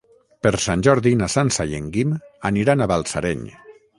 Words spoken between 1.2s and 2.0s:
Sança i en